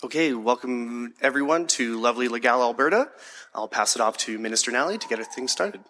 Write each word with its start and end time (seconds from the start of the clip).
Okay, 0.00 0.32
welcome 0.32 1.14
everyone 1.20 1.66
to 1.66 1.98
lovely 1.98 2.28
Legal, 2.28 2.62
Alberta. 2.62 3.08
I'll 3.52 3.66
pass 3.66 3.96
it 3.96 4.00
off 4.00 4.16
to 4.18 4.38
Minister 4.38 4.70
Nally 4.70 4.96
to 4.96 5.08
get 5.08 5.18
things 5.34 5.50
started. 5.50 5.80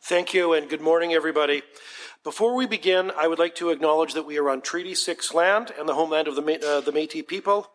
Thank 0.00 0.32
you, 0.32 0.52
and 0.52 0.68
good 0.68 0.80
morning, 0.80 1.12
everybody. 1.14 1.64
Before 2.22 2.54
we 2.54 2.64
begin, 2.64 3.10
I 3.18 3.26
would 3.26 3.40
like 3.40 3.56
to 3.56 3.70
acknowledge 3.70 4.14
that 4.14 4.24
we 4.24 4.38
are 4.38 4.48
on 4.48 4.60
Treaty 4.60 4.94
6 4.94 5.34
land 5.34 5.72
and 5.76 5.88
the 5.88 5.94
homeland 5.94 6.28
of 6.28 6.36
the, 6.36 6.42
uh, 6.42 6.80
the 6.80 6.92
Métis 6.92 7.26
people. 7.26 7.72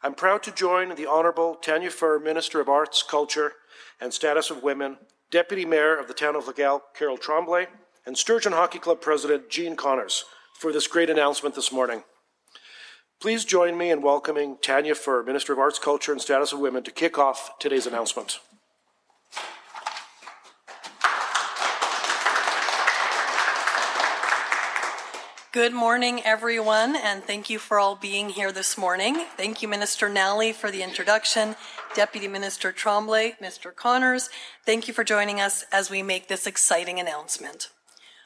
I'm 0.00 0.14
proud 0.14 0.44
to 0.44 0.52
join 0.52 0.94
the 0.94 1.08
Honourable 1.08 1.56
Tanya 1.56 1.90
Fir, 1.90 2.20
Minister 2.20 2.60
of 2.60 2.68
Arts, 2.68 3.02
Culture, 3.02 3.54
and 4.00 4.14
Status 4.14 4.48
of 4.48 4.62
Women, 4.62 4.98
Deputy 5.32 5.64
Mayor 5.64 5.98
of 5.98 6.06
the 6.06 6.14
town 6.14 6.36
of 6.36 6.46
Legal, 6.46 6.84
Carol 6.94 7.18
Tremblay, 7.18 7.66
and 8.06 8.16
Sturgeon 8.16 8.52
Hockey 8.52 8.78
Club 8.78 9.00
President 9.00 9.50
Gene 9.50 9.74
Connors 9.74 10.24
for 10.56 10.72
this 10.72 10.86
great 10.86 11.10
announcement 11.10 11.56
this 11.56 11.72
morning. 11.72 12.04
Please 13.20 13.44
join 13.44 13.76
me 13.76 13.90
in 13.90 14.00
welcoming 14.00 14.58
Tanya 14.62 14.94
Fir, 14.94 15.24
Minister 15.24 15.52
of 15.52 15.58
Arts, 15.58 15.80
Culture, 15.80 16.12
and 16.12 16.20
Status 16.20 16.52
of 16.52 16.60
Women, 16.60 16.84
to 16.84 16.92
kick 16.92 17.18
off 17.18 17.58
today's 17.58 17.84
announcement. 17.84 18.38
Good 25.50 25.74
morning, 25.74 26.22
everyone, 26.24 26.94
and 26.94 27.24
thank 27.24 27.50
you 27.50 27.58
for 27.58 27.80
all 27.80 27.96
being 27.96 28.28
here 28.28 28.52
this 28.52 28.78
morning. 28.78 29.24
Thank 29.36 29.62
you, 29.62 29.66
Minister 29.66 30.08
Nally, 30.08 30.52
for 30.52 30.70
the 30.70 30.84
introduction. 30.84 31.56
Deputy 31.96 32.28
Minister 32.28 32.70
Tremblay, 32.70 33.34
Mr. 33.42 33.74
Connors, 33.74 34.30
thank 34.64 34.86
you 34.86 34.94
for 34.94 35.02
joining 35.02 35.40
us 35.40 35.64
as 35.72 35.90
we 35.90 36.04
make 36.04 36.28
this 36.28 36.46
exciting 36.46 37.00
announcement. 37.00 37.70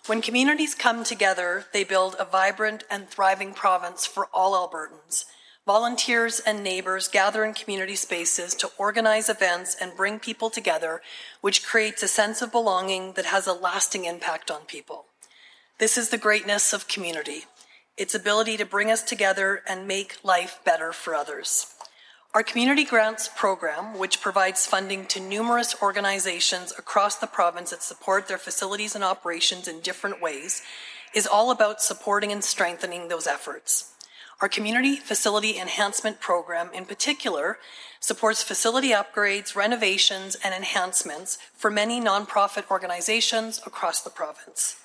When 0.06 0.20
communities 0.20 0.74
come 0.74 1.04
together, 1.04 1.66
they 1.72 1.84
build 1.84 2.16
a 2.18 2.24
vibrant 2.24 2.82
and 2.90 3.08
thriving 3.08 3.54
province 3.54 4.04
for 4.04 4.26
all 4.34 4.54
Albertans. 4.54 5.26
Volunteers 5.64 6.40
and 6.40 6.64
neighbors 6.64 7.06
gather 7.06 7.44
in 7.44 7.54
community 7.54 7.94
spaces 7.94 8.52
to 8.56 8.70
organize 8.78 9.28
events 9.28 9.76
and 9.80 9.96
bring 9.96 10.18
people 10.18 10.50
together, 10.50 11.02
which 11.40 11.64
creates 11.64 12.02
a 12.02 12.08
sense 12.08 12.42
of 12.42 12.50
belonging 12.50 13.12
that 13.12 13.26
has 13.26 13.46
a 13.46 13.52
lasting 13.52 14.04
impact 14.04 14.50
on 14.50 14.62
people. 14.62 15.04
This 15.78 15.96
is 15.96 16.08
the 16.08 16.18
greatness 16.18 16.72
of 16.72 16.88
community, 16.88 17.44
its 17.96 18.12
ability 18.12 18.56
to 18.56 18.66
bring 18.66 18.90
us 18.90 19.04
together 19.04 19.62
and 19.68 19.86
make 19.86 20.18
life 20.24 20.58
better 20.64 20.92
for 20.92 21.14
others. 21.14 21.76
Our 22.34 22.42
Community 22.42 22.84
Grants 22.84 23.28
program, 23.28 23.98
which 23.98 24.22
provides 24.22 24.66
funding 24.66 25.04
to 25.08 25.20
numerous 25.20 25.76
organizations 25.82 26.72
across 26.78 27.14
the 27.16 27.26
province 27.26 27.72
that 27.72 27.82
support 27.82 28.26
their 28.26 28.38
facilities 28.38 28.94
and 28.94 29.04
operations 29.04 29.68
in 29.68 29.80
different 29.80 30.18
ways, 30.18 30.62
is 31.14 31.26
all 31.26 31.50
about 31.50 31.82
supporting 31.82 32.32
and 32.32 32.42
strengthening 32.42 33.08
those 33.08 33.26
efforts. 33.26 33.92
Our 34.40 34.48
Community 34.48 34.96
Facility 34.96 35.58
Enhancement 35.58 36.20
Program, 36.20 36.70
in 36.72 36.86
particular, 36.86 37.58
supports 38.00 38.42
facility 38.42 38.92
upgrades, 38.92 39.54
renovations, 39.54 40.34
and 40.42 40.54
enhancements 40.54 41.36
for 41.54 41.70
many 41.70 42.00
nonprofit 42.00 42.70
organizations 42.70 43.60
across 43.66 44.00
the 44.00 44.08
province. 44.08 44.81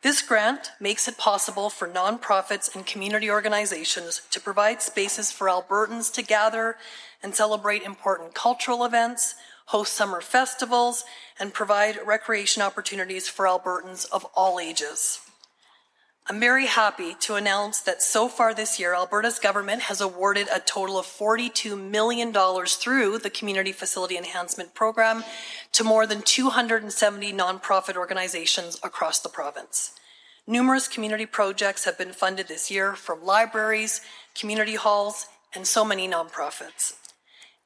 This 0.00 0.22
grant 0.22 0.70
makes 0.78 1.08
it 1.08 1.18
possible 1.18 1.70
for 1.70 1.88
nonprofits 1.88 2.72
and 2.72 2.86
community 2.86 3.28
organizations 3.28 4.22
to 4.30 4.40
provide 4.40 4.80
spaces 4.80 5.32
for 5.32 5.48
Albertans 5.48 6.12
to 6.14 6.22
gather 6.22 6.76
and 7.20 7.34
celebrate 7.34 7.82
important 7.82 8.32
cultural 8.32 8.84
events, 8.84 9.34
host 9.66 9.94
summer 9.94 10.20
festivals, 10.20 11.04
and 11.40 11.52
provide 11.52 11.98
recreation 12.06 12.62
opportunities 12.62 13.28
for 13.28 13.44
Albertans 13.44 14.08
of 14.12 14.24
all 14.36 14.60
ages. 14.60 15.20
I'm 16.30 16.40
very 16.40 16.66
happy 16.66 17.14
to 17.20 17.36
announce 17.36 17.80
that 17.80 18.02
so 18.02 18.28
far 18.28 18.52
this 18.52 18.78
year, 18.78 18.92
Alberta's 18.92 19.38
government 19.38 19.80
has 19.82 20.02
awarded 20.02 20.46
a 20.52 20.60
total 20.60 20.98
of 20.98 21.06
$42 21.06 21.80
million 21.80 22.34
through 22.34 23.18
the 23.20 23.30
Community 23.30 23.72
Facility 23.72 24.18
Enhancement 24.18 24.74
Program 24.74 25.24
to 25.72 25.84
more 25.84 26.06
than 26.06 26.20
270 26.20 27.32
nonprofit 27.32 27.96
organizations 27.96 28.78
across 28.82 29.20
the 29.20 29.30
province. 29.30 29.94
Numerous 30.46 30.86
community 30.86 31.24
projects 31.24 31.86
have 31.86 31.96
been 31.96 32.12
funded 32.12 32.46
this 32.46 32.70
year 32.70 32.92
from 32.92 33.24
libraries, 33.24 34.02
community 34.34 34.74
halls, 34.74 35.28
and 35.54 35.66
so 35.66 35.82
many 35.82 36.06
nonprofits 36.06 36.92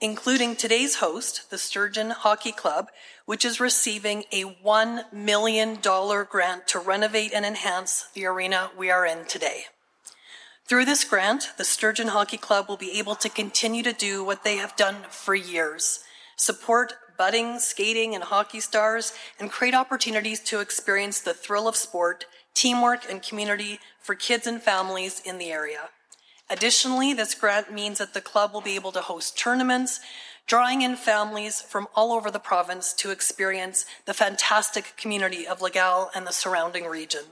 including 0.02 0.56
today's 0.56 0.96
host, 0.96 1.48
the 1.50 1.56
Sturgeon 1.56 2.10
Hockey 2.10 2.50
Club, 2.50 2.88
which 3.24 3.44
is 3.44 3.60
receiving 3.60 4.24
a 4.32 4.42
$1 4.42 5.12
million 5.12 5.78
grant 5.80 6.66
to 6.66 6.80
renovate 6.80 7.32
and 7.32 7.46
enhance 7.46 8.08
the 8.12 8.26
arena 8.26 8.72
we 8.76 8.90
are 8.90 9.06
in 9.06 9.24
today. 9.26 9.66
Through 10.66 10.86
this 10.86 11.04
grant, 11.04 11.52
the 11.56 11.64
Sturgeon 11.64 12.08
Hockey 12.08 12.36
Club 12.36 12.68
will 12.68 12.76
be 12.76 12.98
able 12.98 13.14
to 13.14 13.28
continue 13.28 13.84
to 13.84 13.92
do 13.92 14.24
what 14.24 14.42
they 14.42 14.56
have 14.56 14.76
done 14.76 14.96
for 15.08 15.36
years 15.36 16.00
support 16.36 16.94
budding, 17.16 17.60
skating, 17.60 18.16
and 18.16 18.24
hockey 18.24 18.58
stars, 18.58 19.12
and 19.38 19.52
create 19.52 19.74
opportunities 19.74 20.40
to 20.40 20.58
experience 20.58 21.20
the 21.20 21.34
thrill 21.34 21.68
of 21.68 21.76
sport, 21.76 22.24
teamwork, 22.54 23.08
and 23.08 23.22
community 23.22 23.78
for 24.00 24.16
kids 24.16 24.48
and 24.48 24.60
families 24.60 25.22
in 25.24 25.38
the 25.38 25.52
area. 25.52 25.90
Additionally, 26.52 27.14
this 27.14 27.34
grant 27.34 27.72
means 27.72 27.96
that 27.96 28.12
the 28.12 28.20
club 28.20 28.52
will 28.52 28.60
be 28.60 28.74
able 28.74 28.92
to 28.92 29.00
host 29.00 29.38
tournaments, 29.38 30.00
drawing 30.46 30.82
in 30.82 30.96
families 30.96 31.62
from 31.62 31.88
all 31.96 32.12
over 32.12 32.30
the 32.30 32.38
province 32.38 32.92
to 32.92 33.10
experience 33.10 33.86
the 34.04 34.12
fantastic 34.12 34.92
community 34.98 35.46
of 35.46 35.62
Legal 35.62 36.10
and 36.14 36.26
the 36.26 36.30
surrounding 36.30 36.84
region. 36.84 37.24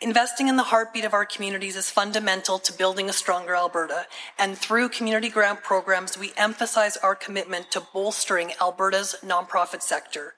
Investing 0.00 0.46
in 0.46 0.56
the 0.56 0.64
heartbeat 0.64 1.04
of 1.04 1.12
our 1.12 1.26
communities 1.26 1.74
is 1.74 1.90
fundamental 1.90 2.60
to 2.60 2.72
building 2.72 3.08
a 3.08 3.12
stronger 3.12 3.56
Alberta, 3.56 4.06
and 4.38 4.56
through 4.56 4.88
community 4.88 5.28
grant 5.28 5.64
programs, 5.64 6.16
we 6.16 6.32
emphasize 6.36 6.96
our 6.98 7.16
commitment 7.16 7.72
to 7.72 7.82
bolstering 7.92 8.52
Alberta's 8.60 9.16
nonprofit 9.24 9.82
sector. 9.82 10.34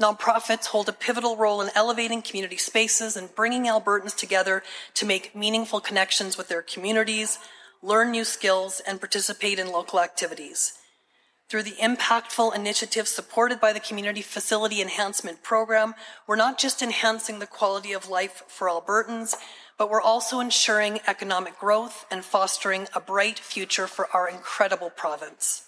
Nonprofits 0.00 0.66
hold 0.66 0.88
a 0.88 0.92
pivotal 0.92 1.36
role 1.36 1.60
in 1.60 1.70
elevating 1.74 2.22
community 2.22 2.56
spaces 2.56 3.16
and 3.16 3.34
bringing 3.34 3.64
Albertans 3.64 4.16
together 4.16 4.62
to 4.94 5.04
make 5.04 5.34
meaningful 5.34 5.80
connections 5.80 6.38
with 6.38 6.46
their 6.46 6.62
communities, 6.62 7.40
learn 7.82 8.12
new 8.12 8.24
skills, 8.24 8.80
and 8.86 9.00
participate 9.00 9.58
in 9.58 9.72
local 9.72 9.98
activities. 9.98 10.74
Through 11.48 11.64
the 11.64 11.76
impactful 11.82 12.54
initiatives 12.54 13.10
supported 13.10 13.58
by 13.58 13.72
the 13.72 13.80
Community 13.80 14.22
Facility 14.22 14.80
Enhancement 14.80 15.42
Program, 15.42 15.94
we're 16.28 16.36
not 16.36 16.58
just 16.58 16.80
enhancing 16.80 17.40
the 17.40 17.46
quality 17.46 17.92
of 17.92 18.08
life 18.08 18.44
for 18.46 18.68
Albertans, 18.68 19.34
but 19.78 19.90
we're 19.90 20.00
also 20.00 20.38
ensuring 20.38 21.00
economic 21.08 21.58
growth 21.58 22.04
and 22.08 22.24
fostering 22.24 22.86
a 22.94 23.00
bright 23.00 23.38
future 23.40 23.88
for 23.88 24.08
our 24.14 24.28
incredible 24.28 24.90
province. 24.90 25.67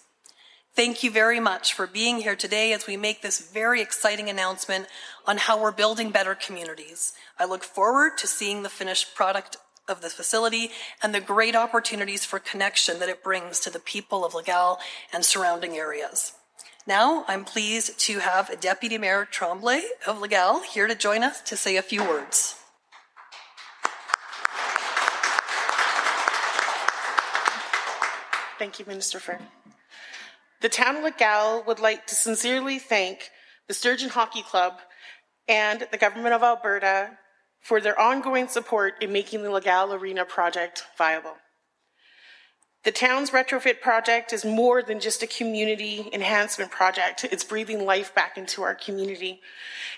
Thank 0.73 1.03
you 1.03 1.11
very 1.11 1.41
much 1.41 1.73
for 1.73 1.85
being 1.85 2.21
here 2.21 2.35
today 2.35 2.71
as 2.71 2.87
we 2.87 2.95
make 2.95 3.21
this 3.21 3.51
very 3.51 3.81
exciting 3.81 4.29
announcement 4.29 4.87
on 5.27 5.37
how 5.37 5.61
we're 5.61 5.73
building 5.73 6.11
better 6.11 6.33
communities. 6.33 7.11
I 7.37 7.43
look 7.43 7.65
forward 7.65 8.17
to 8.19 8.27
seeing 8.27 8.63
the 8.63 8.69
finished 8.69 9.13
product 9.13 9.57
of 9.89 9.99
this 9.99 10.13
facility 10.13 10.71
and 11.03 11.13
the 11.13 11.19
great 11.19 11.57
opportunities 11.57 12.23
for 12.23 12.39
connection 12.39 12.99
that 12.99 13.09
it 13.09 13.21
brings 13.21 13.59
to 13.59 13.69
the 13.69 13.79
people 13.79 14.23
of 14.23 14.33
Legal 14.33 14.79
and 15.11 15.25
surrounding 15.25 15.75
areas. 15.75 16.33
Now, 16.87 17.25
I'm 17.27 17.43
pleased 17.43 17.99
to 18.01 18.19
have 18.19 18.61
Deputy 18.61 18.97
Mayor 18.97 19.27
Tremblay 19.29 19.81
of 20.07 20.21
Legal 20.21 20.61
here 20.61 20.87
to 20.87 20.95
join 20.95 21.21
us 21.21 21.41
to 21.41 21.57
say 21.57 21.75
a 21.75 21.81
few 21.81 22.01
words. 22.01 22.55
Thank 28.57 28.79
you, 28.79 28.85
Minister 28.85 29.19
Fir. 29.19 29.39
The 30.61 30.69
town 30.69 30.97
of 30.97 31.03
Legal 31.03 31.63
would 31.65 31.79
like 31.79 32.05
to 32.05 32.13
sincerely 32.13 32.77
thank 32.77 33.31
the 33.67 33.73
Sturgeon 33.73 34.09
Hockey 34.09 34.43
Club 34.43 34.73
and 35.47 35.87
the 35.91 35.97
Government 35.97 36.35
of 36.35 36.43
Alberta 36.43 37.17
for 37.59 37.81
their 37.81 37.99
ongoing 37.99 38.47
support 38.47 38.93
in 39.01 39.11
making 39.11 39.41
the 39.41 39.49
Legal 39.49 39.91
Arena 39.91 40.23
project 40.23 40.85
viable. 40.99 41.37
The 42.83 42.91
town's 42.91 43.31
retrofit 43.31 43.81
project 43.81 44.33
is 44.33 44.45
more 44.45 44.83
than 44.83 44.99
just 44.99 45.23
a 45.23 45.27
community 45.27 46.07
enhancement 46.13 46.69
project. 46.69 47.23
It's 47.23 47.43
breathing 47.43 47.83
life 47.83 48.13
back 48.13 48.37
into 48.37 48.61
our 48.61 48.75
community. 48.75 49.41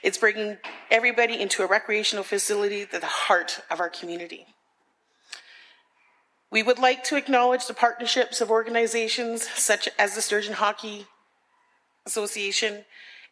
It's 0.02 0.18
bringing 0.18 0.58
everybody 0.90 1.42
into 1.42 1.64
a 1.64 1.68
recreational 1.68 2.24
facility 2.24 2.84
at 2.84 2.92
the 2.92 3.06
heart 3.06 3.60
of 3.70 3.82
our 3.82 3.90
community. 3.90 4.48
We 6.54 6.62
would 6.62 6.78
like 6.78 7.04
to 7.06 7.16
acknowledge 7.16 7.66
the 7.66 7.74
partnerships 7.74 8.40
of 8.40 8.52
organizations 8.52 9.50
such 9.56 9.90
as 9.98 10.14
the 10.14 10.22
Sturgeon 10.22 10.54
Hockey 10.54 11.08
Association 12.06 12.86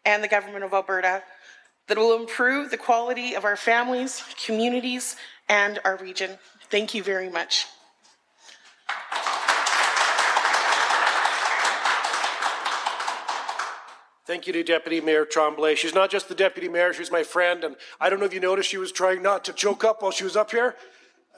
and 0.04 0.24
the 0.24 0.28
Government 0.28 0.64
of 0.64 0.74
Alberta 0.74 1.22
that 1.88 2.00
will 2.00 2.16
improve 2.16 2.72
the 2.72 2.78
quality 2.78 3.36
of 3.36 3.46
our 3.46 3.56
families, 3.56 4.24
communities, 4.44 5.18
and 5.48 5.78
our 5.86 5.98
region. 5.98 6.40
Thank 6.72 6.96
you 6.96 7.04
very 7.04 7.30
much. 7.30 7.68
Thank 14.26 14.48
you 14.48 14.54
to 14.54 14.64
Deputy 14.64 15.00
Mayor 15.00 15.26
Tremblay. 15.26 15.76
She's 15.76 15.94
not 15.94 16.10
just 16.10 16.28
the 16.28 16.34
Deputy 16.34 16.70
Mayor, 16.70 16.92
she's 16.92 17.12
my 17.12 17.22
friend, 17.22 17.64
and 17.64 17.76
I 18.00 18.10
don't 18.10 18.20
know 18.20 18.26
if 18.26 18.34
you 18.34 18.40
noticed 18.40 18.70
she 18.70 18.78
was 18.78 18.92
trying 18.92 19.22
not 19.22 19.46
to 19.46 19.54
choke 19.54 19.84
up 19.84 20.02
while 20.02 20.12
she 20.12 20.24
was 20.24 20.36
up 20.36 20.50
here. 20.50 20.76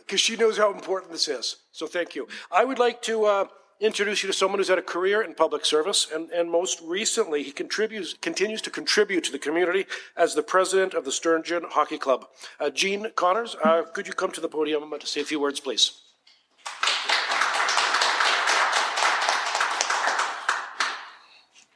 Because 0.05 0.21
she 0.21 0.35
knows 0.35 0.57
how 0.57 0.73
important 0.73 1.11
this 1.11 1.27
is. 1.27 1.57
So 1.71 1.88
thank 1.88 2.15
you. 2.15 2.27
I 2.51 2.65
would 2.65 2.79
like 2.79 3.01
to 3.03 3.25
uh, 3.25 3.45
introduce 3.79 4.23
you 4.23 4.27
to 4.27 4.33
someone 4.33 4.59
who's 4.59 4.69
had 4.69 4.77
a 4.77 4.83
career 4.83 5.21
in 5.21 5.33
public 5.33 5.65
service, 5.65 6.07
and, 6.13 6.29
and 6.31 6.50
most 6.50 6.81
recently, 6.81 7.44
he 7.44 7.51
contributes, 7.51 8.13
continues 8.13 8.61
to 8.61 8.69
contribute 8.69 9.23
to 9.25 9.31
the 9.31 9.39
community 9.39 9.85
as 10.15 10.35
the 10.35 10.44
president 10.44 10.94
of 10.94 11.05
the 11.05 11.11
Sturgeon 11.11 11.63
Hockey 11.69 11.97
Club. 11.97 12.27
Uh, 12.59 12.69
Gene 12.69 13.07
Connors, 13.15 13.55
uh, 13.63 13.83
could 13.94 14.07
you 14.07 14.13
come 14.13 14.31
to 14.31 14.41
the 14.41 14.47
podium 14.47 14.94
to 14.97 15.07
say 15.07 15.21
a 15.21 15.25
few 15.25 15.39
words, 15.39 15.59
please? 15.59 16.00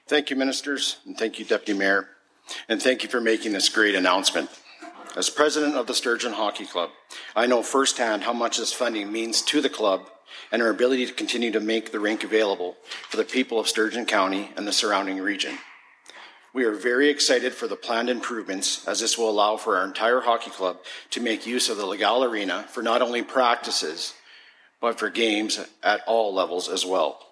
Thank 0.07 0.29
you, 0.29 0.37
ministers, 0.37 0.97
and 1.05 1.17
thank 1.17 1.37
you, 1.37 1.43
Deputy 1.43 1.77
Mayor, 1.77 2.07
and 2.69 2.81
thank 2.81 3.03
you 3.03 3.09
for 3.09 3.19
making 3.19 3.51
this 3.51 3.67
great 3.67 3.93
announcement. 3.93 4.49
As 5.17 5.31
president 5.31 5.73
of 5.73 5.87
the 5.87 5.95
Sturgeon 5.95 6.33
Hockey 6.33 6.67
Club, 6.67 6.91
I 7.35 7.47
know 7.47 7.63
firsthand 7.63 8.21
how 8.21 8.33
much 8.33 8.59
this 8.59 8.71
funding 8.71 9.11
means 9.11 9.41
to 9.41 9.61
the 9.61 9.67
club 9.69 10.07
and 10.51 10.61
our 10.61 10.69
ability 10.69 11.07
to 11.07 11.11
continue 11.11 11.49
to 11.53 11.59
make 11.59 11.91
the 11.91 11.99
rink 11.99 12.23
available 12.23 12.77
for 13.09 13.17
the 13.17 13.23
people 13.23 13.59
of 13.59 13.67
Sturgeon 13.67 14.05
County 14.05 14.51
and 14.55 14.67
the 14.67 14.71
surrounding 14.71 15.17
region. 15.17 15.57
We 16.53 16.65
are 16.65 16.75
very 16.75 17.09
excited 17.09 17.55
for 17.55 17.67
the 17.67 17.75
planned 17.75 18.11
improvements 18.11 18.87
as 18.87 18.99
this 18.99 19.17
will 19.17 19.27
allow 19.27 19.57
for 19.57 19.77
our 19.77 19.85
entire 19.85 20.21
hockey 20.21 20.51
club 20.51 20.77
to 21.09 21.19
make 21.19 21.47
use 21.47 21.67
of 21.67 21.77
the 21.77 21.87
Legal 21.87 22.23
Arena 22.23 22.67
for 22.69 22.83
not 22.83 23.01
only 23.01 23.23
practices, 23.23 24.13
but 24.79 24.99
for 24.99 25.09
games 25.09 25.59
at 25.81 26.01
all 26.05 26.31
levels 26.31 26.69
as 26.69 26.85
well. 26.85 27.25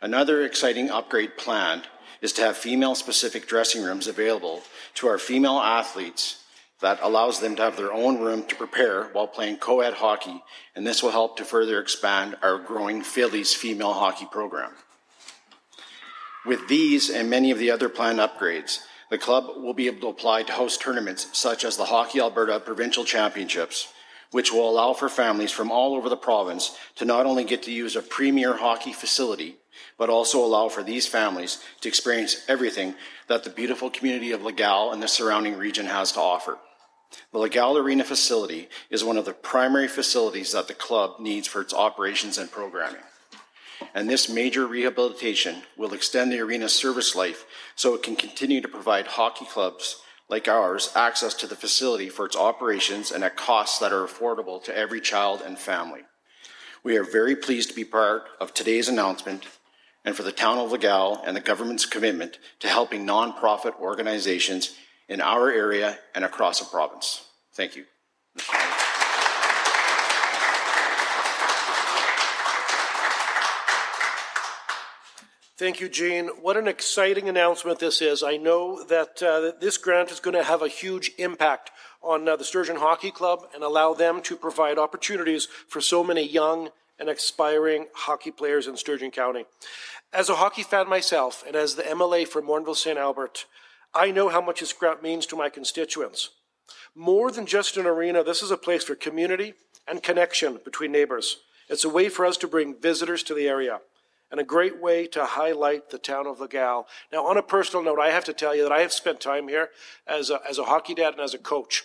Another 0.00 0.44
exciting 0.44 0.88
upgrade 0.88 1.36
planned 1.36 1.88
is 2.22 2.32
to 2.34 2.42
have 2.42 2.56
female 2.56 2.94
specific 2.94 3.48
dressing 3.48 3.82
rooms 3.82 4.06
available 4.06 4.62
to 4.94 5.08
our 5.08 5.18
female 5.18 5.58
athletes 5.58 6.42
that 6.80 6.98
allows 7.02 7.40
them 7.40 7.56
to 7.56 7.62
have 7.62 7.76
their 7.76 7.92
own 7.92 8.20
room 8.20 8.44
to 8.44 8.56
prepare 8.56 9.04
while 9.12 9.26
playing 9.26 9.56
co 9.58 9.80
ed 9.80 9.94
hockey, 9.94 10.42
and 10.74 10.86
this 10.86 11.02
will 11.02 11.10
help 11.10 11.36
to 11.36 11.44
further 11.44 11.80
expand 11.80 12.36
our 12.42 12.58
growing 12.58 13.02
Fillies 13.02 13.54
female 13.54 13.92
hockey 13.92 14.26
program. 14.30 14.72
With 16.44 16.68
these 16.68 17.08
and 17.08 17.30
many 17.30 17.50
of 17.50 17.58
the 17.58 17.70
other 17.70 17.88
planned 17.88 18.18
upgrades, 18.18 18.80
the 19.10 19.18
club 19.18 19.46
will 19.56 19.74
be 19.74 19.86
able 19.86 20.00
to 20.00 20.08
apply 20.08 20.42
to 20.42 20.52
host 20.52 20.80
tournaments 20.80 21.28
such 21.32 21.64
as 21.64 21.76
the 21.76 21.86
Hockey 21.86 22.20
Alberta 22.20 22.60
Provincial 22.60 23.04
Championships, 23.04 23.92
which 24.34 24.52
will 24.52 24.68
allow 24.68 24.92
for 24.92 25.08
families 25.08 25.52
from 25.52 25.70
all 25.70 25.94
over 25.94 26.08
the 26.08 26.16
province 26.16 26.76
to 26.96 27.04
not 27.04 27.24
only 27.24 27.44
get 27.44 27.62
to 27.62 27.70
use 27.70 27.94
a 27.94 28.02
premier 28.02 28.56
hockey 28.56 28.92
facility, 28.92 29.54
but 29.96 30.10
also 30.10 30.44
allow 30.44 30.68
for 30.68 30.82
these 30.82 31.06
families 31.06 31.62
to 31.80 31.88
experience 31.88 32.44
everything 32.48 32.96
that 33.28 33.44
the 33.44 33.50
beautiful 33.50 33.88
community 33.88 34.32
of 34.32 34.42
Legal 34.42 34.90
and 34.90 35.00
the 35.00 35.06
surrounding 35.06 35.56
region 35.56 35.86
has 35.86 36.10
to 36.10 36.18
offer. 36.18 36.58
The 37.32 37.38
Legal 37.38 37.78
Arena 37.78 38.02
facility 38.02 38.68
is 38.90 39.04
one 39.04 39.18
of 39.18 39.24
the 39.24 39.32
primary 39.32 39.86
facilities 39.86 40.50
that 40.50 40.66
the 40.66 40.74
club 40.74 41.20
needs 41.20 41.46
for 41.46 41.60
its 41.60 41.72
operations 41.72 42.36
and 42.36 42.50
programming. 42.50 43.02
And 43.94 44.10
this 44.10 44.28
major 44.28 44.66
rehabilitation 44.66 45.62
will 45.76 45.94
extend 45.94 46.32
the 46.32 46.40
arena's 46.40 46.74
service 46.74 47.14
life 47.14 47.46
so 47.76 47.94
it 47.94 48.02
can 48.02 48.16
continue 48.16 48.60
to 48.60 48.66
provide 48.66 49.06
hockey 49.06 49.44
clubs 49.44 50.02
like 50.28 50.48
ours 50.48 50.90
access 50.96 51.34
to 51.34 51.46
the 51.46 51.56
facility 51.56 52.08
for 52.08 52.26
its 52.26 52.36
operations 52.36 53.10
and 53.10 53.22
at 53.22 53.36
costs 53.36 53.78
that 53.78 53.92
are 53.92 54.04
affordable 54.04 54.62
to 54.64 54.76
every 54.76 55.00
child 55.00 55.42
and 55.44 55.58
family. 55.58 56.00
We 56.82 56.96
are 56.96 57.04
very 57.04 57.36
pleased 57.36 57.70
to 57.70 57.76
be 57.76 57.84
part 57.84 58.24
of 58.40 58.52
today's 58.52 58.88
announcement 58.88 59.46
and 60.04 60.14
for 60.14 60.22
the 60.22 60.32
town 60.32 60.58
of 60.58 60.70
Legal 60.70 61.22
and 61.24 61.36
the 61.36 61.40
government's 61.40 61.86
commitment 61.86 62.38
to 62.60 62.68
helping 62.68 63.06
nonprofit 63.06 63.78
organizations 63.80 64.76
in 65.08 65.20
our 65.20 65.50
area 65.50 65.98
and 66.14 66.24
across 66.24 66.60
the 66.60 66.66
province. 66.66 67.24
Thank 67.52 67.76
you. 67.76 67.84
Thank 75.56 75.78
you, 75.78 75.88
Gene. 75.88 76.30
What 76.42 76.56
an 76.56 76.66
exciting 76.66 77.28
announcement 77.28 77.78
this 77.78 78.02
is. 78.02 78.24
I 78.24 78.36
know 78.36 78.82
that 78.82 79.22
uh, 79.22 79.52
this 79.60 79.78
grant 79.78 80.10
is 80.10 80.18
going 80.18 80.34
to 80.34 80.42
have 80.42 80.62
a 80.62 80.68
huge 80.68 81.12
impact 81.16 81.70
on 82.02 82.28
uh, 82.28 82.34
the 82.34 82.42
Sturgeon 82.42 82.74
Hockey 82.74 83.12
Club 83.12 83.46
and 83.54 83.62
allow 83.62 83.94
them 83.94 84.20
to 84.22 84.34
provide 84.34 84.78
opportunities 84.78 85.46
for 85.68 85.80
so 85.80 86.02
many 86.02 86.26
young 86.26 86.70
and 86.98 87.08
aspiring 87.08 87.86
hockey 87.94 88.32
players 88.32 88.66
in 88.66 88.76
Sturgeon 88.76 89.12
County. 89.12 89.44
As 90.12 90.28
a 90.28 90.34
hockey 90.34 90.64
fan 90.64 90.88
myself 90.88 91.44
and 91.46 91.54
as 91.54 91.76
the 91.76 91.84
MLA 91.84 92.26
for 92.26 92.42
Morinville 92.42 92.74
St. 92.74 92.98
Albert, 92.98 93.46
I 93.94 94.10
know 94.10 94.30
how 94.30 94.40
much 94.40 94.58
this 94.58 94.72
grant 94.72 95.04
means 95.04 95.24
to 95.26 95.36
my 95.36 95.50
constituents. 95.50 96.30
More 96.96 97.30
than 97.30 97.46
just 97.46 97.76
an 97.76 97.86
arena, 97.86 98.24
this 98.24 98.42
is 98.42 98.50
a 98.50 98.56
place 98.56 98.82
for 98.82 98.96
community 98.96 99.54
and 99.86 100.02
connection 100.02 100.58
between 100.64 100.90
neighbors. 100.90 101.36
It's 101.68 101.84
a 101.84 101.88
way 101.88 102.08
for 102.08 102.26
us 102.26 102.36
to 102.38 102.48
bring 102.48 102.80
visitors 102.80 103.22
to 103.22 103.34
the 103.34 103.46
area 103.46 103.78
and 104.34 104.40
a 104.40 104.44
great 104.44 104.82
way 104.82 105.06
to 105.06 105.24
highlight 105.24 105.90
the 105.90 105.98
town 105.98 106.26
of 106.26 106.40
Legal. 106.40 106.88
Now, 107.12 107.24
on 107.24 107.36
a 107.36 107.42
personal 107.42 107.84
note, 107.84 108.00
I 108.00 108.10
have 108.10 108.24
to 108.24 108.32
tell 108.32 108.52
you 108.52 108.64
that 108.64 108.72
I 108.72 108.80
have 108.80 108.92
spent 108.92 109.20
time 109.20 109.46
here 109.46 109.68
as 110.08 110.28
a, 110.28 110.40
as 110.48 110.58
a 110.58 110.64
hockey 110.64 110.92
dad 110.92 111.12
and 111.12 111.20
as 111.20 111.34
a 111.34 111.38
coach. 111.38 111.84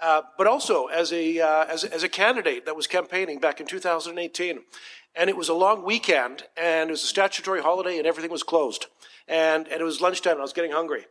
Uh, 0.00 0.22
but 0.36 0.48
also 0.48 0.86
as 0.86 1.12
a, 1.12 1.38
uh, 1.38 1.64
as, 1.66 1.84
as 1.84 2.02
a 2.02 2.08
candidate 2.08 2.66
that 2.66 2.74
was 2.74 2.88
campaigning 2.88 3.38
back 3.38 3.60
in 3.60 3.68
2018. 3.68 4.62
And 5.14 5.30
it 5.30 5.36
was 5.36 5.48
a 5.48 5.54
long 5.54 5.84
weekend, 5.84 6.42
and 6.56 6.90
it 6.90 6.92
was 6.92 7.04
a 7.04 7.06
statutory 7.06 7.62
holiday, 7.62 7.98
and 7.98 8.06
everything 8.06 8.32
was 8.32 8.42
closed. 8.42 8.86
And, 9.28 9.68
and 9.68 9.80
it 9.80 9.84
was 9.84 10.00
lunchtime, 10.00 10.32
and 10.32 10.40
I 10.40 10.42
was 10.42 10.52
getting 10.52 10.72
hungry. 10.72 11.06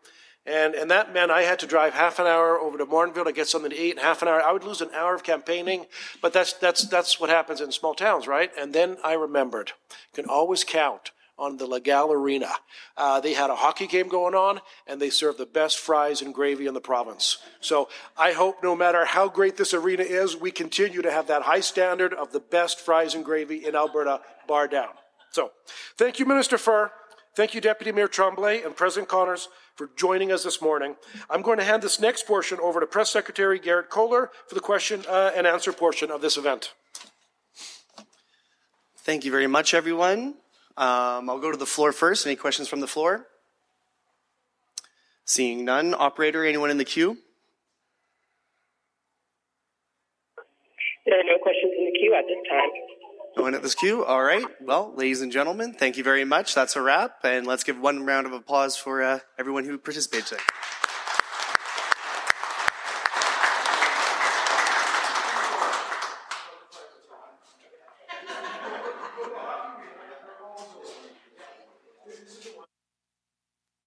And, 0.46 0.76
and 0.76 0.92
that 0.92 1.14
meant 1.14 1.32
I 1.32 1.42
had 1.42 1.60
to 1.60 1.68
drive 1.68 1.94
half 1.94 2.20
an 2.20 2.28
hour 2.28 2.60
over 2.60 2.78
to 2.78 2.86
Morinville 2.86 3.26
to 3.26 3.32
get 3.32 3.48
something 3.48 3.72
to 3.72 3.78
eat, 3.78 3.92
and 3.92 4.00
half 4.00 4.22
an 4.22 4.28
hour. 4.28 4.42
I 4.42 4.52
would 4.52 4.64
lose 4.64 4.82
an 4.82 4.92
hour 4.94 5.16
of 5.16 5.24
campaigning, 5.24 5.88
but 6.22 6.34
that's, 6.34 6.54
that's, 6.54 6.88
that's 6.88 7.20
what 7.20 7.30
happens 7.30 7.62
in 7.62 7.72
small 7.72 7.96
towns, 7.96 8.28
right? 8.28 8.52
And 8.58 8.72
then 8.72 8.98
I 9.04 9.14
remembered, 9.14 9.72
you 9.90 10.24
can 10.24 10.30
always 10.30 10.64
count 10.64 11.12
on 11.38 11.58
the 11.58 11.68
Legal 11.68 12.14
Arena. 12.14 12.50
Uh, 12.96 13.20
they 13.20 13.34
had 13.34 13.50
a 13.50 13.56
hockey 13.56 13.88
game 13.88 14.08
going 14.08 14.36
on, 14.36 14.62
and 14.88 15.02
they 15.02 15.10
served 15.10 15.38
the 15.38 15.46
best 15.46 15.80
fries 15.80 16.22
and 16.22 16.34
gravy 16.34 16.68
in 16.68 16.74
the 16.74 16.82
province. 16.82 17.40
So 17.60 17.90
I 18.18 18.32
hope 18.32 18.64
no 18.64 18.76
matter 18.76 19.04
how 19.04 19.28
great 19.28 19.58
this 19.58 19.74
arena 19.74 20.04
is, 20.04 20.38
we 20.38 20.52
continue 20.52 21.02
to 21.02 21.12
have 21.12 21.28
that 21.28 21.42
high 21.42 21.60
standard 21.60 22.14
of 22.14 22.32
the 22.32 22.40
best 22.40 22.80
fries 22.80 23.16
and 23.16 23.26
gravy 23.26 23.66
in 23.66 23.76
Alberta, 23.76 24.22
bar 24.48 24.68
down. 24.68 24.90
So 25.32 25.52
thank 25.98 26.20
you, 26.20 26.26
Minister 26.26 26.58
Fir. 26.58 26.92
Thank 27.36 27.54
you, 27.54 27.60
Deputy 27.60 27.92
Mayor 27.92 28.08
Tremblay 28.08 28.62
and 28.62 28.74
President 28.74 29.10
Connors 29.10 29.50
for 29.76 29.90
joining 29.98 30.32
us 30.32 30.46
this 30.46 30.62
morning. 30.62 30.96
I'm 31.30 31.42
going 31.42 31.58
to 31.58 31.66
hand 31.66 31.84
this 31.84 32.00
next 32.00 32.26
portion 32.26 32.60
over 32.62 32.80
to 32.80 32.88
Press 32.88 33.12
Secretary 33.12 33.60
Garrett 33.60 33.90
Kohler 33.90 34.32
for 34.48 34.56
the 34.56 34.62
question 34.62 35.04
uh, 35.10 35.32
and 35.36 35.46
answer 35.46 35.74
portion 35.74 36.12
of 36.12 36.22
this 36.22 36.38
event. 36.38 36.74
Thank 39.00 39.25
you 39.25 39.32
very 39.32 39.48
much, 39.48 39.74
everyone. 39.74 40.36
Um, 40.77 41.30
I'll 41.30 41.39
go 41.39 41.51
to 41.51 41.58
the 41.58 41.65
floor 41.65 41.92
first. 41.92 42.25
Any 42.25 42.38
questions 42.38 42.70
from 42.70 42.80
the 42.80 42.88
floor? 42.88 43.27
Seeing 45.25 45.65
none. 45.65 45.94
Operator, 45.94 46.46
anyone 46.46 46.70
in 46.70 46.77
the 46.77 46.86
queue? 46.86 47.18
There 51.06 51.20
are 51.20 51.24
no 51.24 51.38
questions 51.44 51.74
in 51.77 51.84
the 51.84 52.00
queue 52.00 52.15
at 52.18 52.24
this 52.27 52.39
time. 52.50 52.95
One 53.36 53.54
at 53.54 53.62
this 53.62 53.75
queue? 53.75 54.04
All 54.04 54.24
right. 54.24 54.46
Well, 54.62 54.94
ladies 54.96 55.22
and 55.22 55.32
gentlemen, 55.32 55.74
thank 55.74 55.98
you 55.98 56.04
very 56.04 56.24
much. 56.24 56.56
That's 56.56 56.75
a 56.75 56.82
wrap. 56.82 57.18
And 57.24 57.46
let's 57.46 57.63
give 57.63 57.77
one 57.80 58.06
round 58.06 58.25
of 58.25 58.34
applause 58.34 58.77
for 58.77 59.04
uh, 59.04 59.20
everyone 59.38 59.65
who 59.65 59.77
participated 59.77 60.27
today. 60.27 60.42